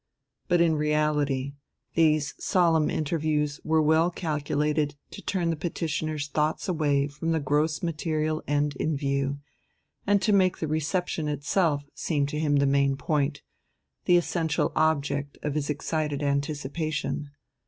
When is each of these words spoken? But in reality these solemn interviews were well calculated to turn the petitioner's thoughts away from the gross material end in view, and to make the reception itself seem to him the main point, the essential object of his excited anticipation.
But 0.47 0.61
in 0.61 0.77
reality 0.77 1.53
these 1.93 2.33
solemn 2.39 2.89
interviews 2.89 3.59
were 3.63 3.83
well 3.83 4.09
calculated 4.09 4.95
to 5.11 5.21
turn 5.21 5.51
the 5.51 5.55
petitioner's 5.55 6.27
thoughts 6.27 6.67
away 6.67 7.05
from 7.05 7.33
the 7.33 7.39
gross 7.39 7.83
material 7.83 8.41
end 8.47 8.75
in 8.77 8.97
view, 8.97 9.41
and 10.07 10.19
to 10.23 10.33
make 10.33 10.57
the 10.57 10.65
reception 10.67 11.27
itself 11.27 11.83
seem 11.93 12.25
to 12.33 12.39
him 12.39 12.55
the 12.55 12.65
main 12.65 12.97
point, 12.97 13.43
the 14.05 14.17
essential 14.17 14.71
object 14.75 15.37
of 15.43 15.53
his 15.53 15.69
excited 15.69 16.23
anticipation. 16.23 17.29